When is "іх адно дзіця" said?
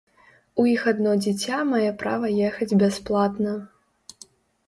0.75-1.59